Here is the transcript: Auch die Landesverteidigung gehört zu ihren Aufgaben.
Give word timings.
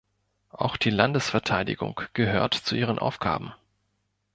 Auch 0.49 0.77
die 0.77 0.89
Landesverteidigung 0.89 2.01
gehört 2.13 2.55
zu 2.55 2.73
ihren 2.75 2.97
Aufgaben. 2.97 3.53